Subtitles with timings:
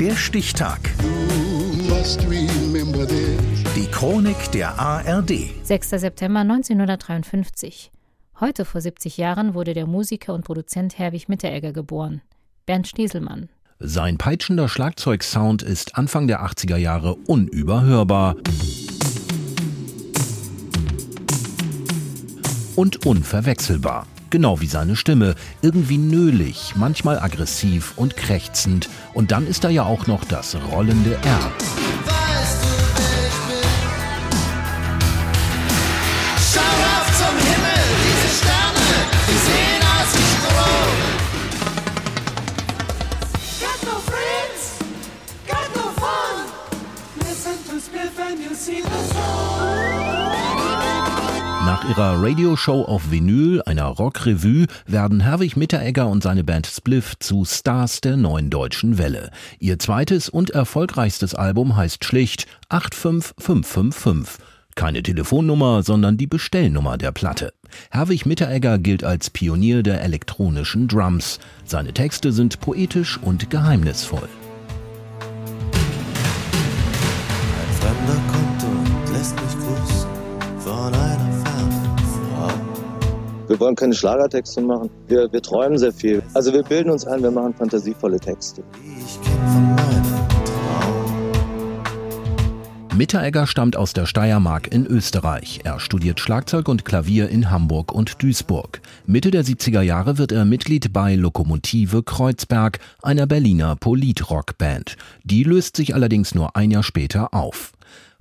[0.00, 0.78] Der Stichtag.
[3.74, 5.50] Die Chronik der ARD.
[5.64, 5.90] 6.
[5.90, 7.90] September 1953.
[8.38, 12.22] Heute vor 70 Jahren wurde der Musiker und Produzent Herwig Mitteregger geboren.
[12.64, 13.48] Bernd Stieselmann.
[13.80, 18.36] Sein peitschender Schlagzeugsound ist Anfang der 80er Jahre unüberhörbar.
[22.76, 24.06] Und unverwechselbar.
[24.30, 25.34] Genau wie seine Stimme.
[25.62, 28.90] Irgendwie nölig, manchmal aggressiv und krächzend.
[29.14, 31.52] Und dann ist da ja auch noch das rollende R.
[48.84, 49.17] Nach
[51.88, 58.02] ihrer Radioshow auf Vinyl, einer Rockrevue, werden Herwig Mitteregger und seine Band Spliff zu Stars
[58.02, 59.30] der neuen deutschen Welle.
[59.58, 64.44] Ihr zweites und erfolgreichstes Album heißt schlicht 85555.
[64.74, 67.52] Keine Telefonnummer, sondern die Bestellnummer der Platte.
[67.90, 71.38] Herwig Mitteregger gilt als Pionier der elektronischen Drums.
[71.64, 74.28] Seine Texte sind poetisch und geheimnisvoll.
[83.48, 84.90] Wir wollen keine Schlagertexte machen.
[85.06, 86.22] Wir, wir träumen sehr viel.
[86.34, 88.62] Also wir bilden uns ein, wir machen fantasievolle Texte.
[89.06, 89.18] Ich
[92.98, 95.60] Mitteregger stammt aus der Steiermark in Österreich.
[95.62, 98.80] Er studiert Schlagzeug und Klavier in Hamburg und Duisburg.
[99.06, 104.96] Mitte der 70er Jahre wird er Mitglied bei Lokomotive Kreuzberg, einer Berliner Politrock-Band.
[105.22, 107.70] Die löst sich allerdings nur ein Jahr später auf.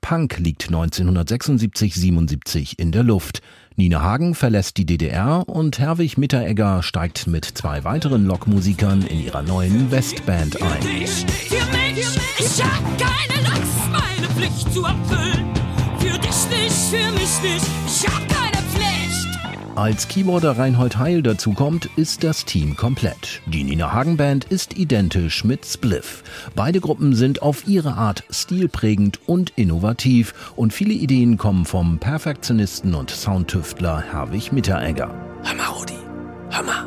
[0.00, 3.42] Punk liegt 1976-77 in der Luft.
[3.80, 9.40] Nina Hagen verlässt die DDR und Herwig Mitteregger steigt mit zwei weiteren Lokmusikern in ihrer
[9.40, 10.82] neuen Westband ein.
[11.02, 15.46] Ich hab keine Lust, meine Pflicht zu erfüllen.
[15.98, 18.29] Für dich nicht, für mich nicht, ich hab
[19.80, 23.40] als Keyboarder Reinhold Heil dazukommt, ist das Team komplett.
[23.46, 26.22] Die Nina Hagen Band ist identisch mit Spliff.
[26.54, 32.94] Beide Gruppen sind auf ihre Art stilprägend und innovativ und viele Ideen kommen vom Perfektionisten
[32.94, 35.14] und Soundtüftler Herwig Mitteregger.
[35.44, 35.94] Hammer, Rudi.
[36.50, 36.86] Hammer.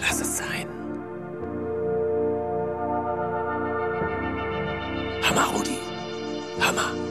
[0.00, 0.66] Lass es sein.
[5.28, 5.76] Hammer, Rudi.
[6.58, 7.01] Hammer.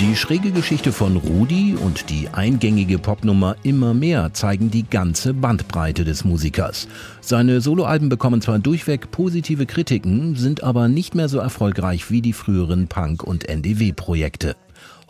[0.00, 6.04] Die schräge Geschichte von Rudi und die eingängige Popnummer Immer mehr zeigen die ganze Bandbreite
[6.06, 6.88] des Musikers.
[7.20, 12.32] Seine Soloalben bekommen zwar durchweg positive Kritiken, sind aber nicht mehr so erfolgreich wie die
[12.32, 14.56] früheren Punk- und NDW-Projekte.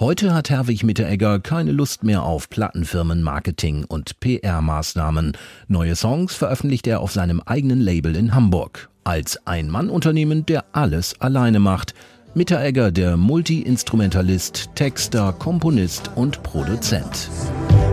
[0.00, 5.36] Heute hat Herwig Mitteregger keine Lust mehr auf Plattenfirmen, Marketing und PR-Maßnahmen.
[5.66, 8.88] Neue Songs veröffentlicht er auf seinem eigenen Label in Hamburg.
[9.04, 11.94] Als Ein-Mann-Unternehmen, der alles alleine macht.
[12.34, 17.28] Mitteregger, der Multi-Instrumentalist, Texter, Komponist und Produzent.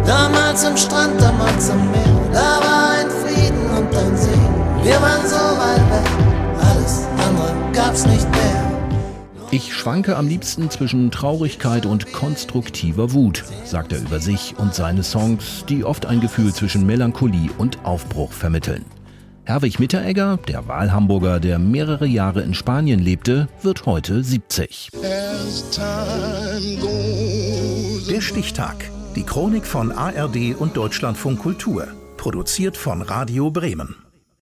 [0.06, 4.56] Damals am Strand, damals am Meer, da war ein Frieden und ein Segen.
[9.86, 15.64] Schwanke am liebsten zwischen Traurigkeit und konstruktiver Wut, sagt er über sich und seine Songs,
[15.70, 18.84] die oft ein Gefühl zwischen Melancholie und Aufbruch vermitteln.
[19.44, 24.90] Herwig Mitteregger, der Wahlhamburger, der mehrere Jahre in Spanien lebte, wird heute 70.
[28.10, 28.90] Der Stichtag.
[29.16, 31.86] Die Chronik von ARD und Deutschlandfunk Kultur.
[32.18, 34.05] Produziert von Radio Bremen.